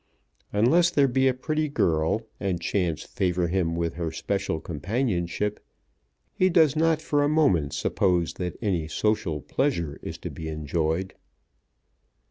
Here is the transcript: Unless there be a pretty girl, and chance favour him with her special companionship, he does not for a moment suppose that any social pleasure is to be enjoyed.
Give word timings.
Unless 0.51 0.89
there 0.89 1.07
be 1.07 1.27
a 1.27 1.31
pretty 1.35 1.69
girl, 1.69 2.25
and 2.39 2.59
chance 2.59 3.03
favour 3.03 3.45
him 3.49 3.75
with 3.75 3.93
her 3.93 4.11
special 4.11 4.59
companionship, 4.59 5.63
he 6.33 6.49
does 6.49 6.75
not 6.75 6.99
for 7.03 7.21
a 7.21 7.29
moment 7.29 7.71
suppose 7.73 8.33
that 8.33 8.57
any 8.63 8.87
social 8.87 9.41
pleasure 9.41 9.99
is 10.01 10.17
to 10.17 10.31
be 10.31 10.47
enjoyed. 10.47 11.13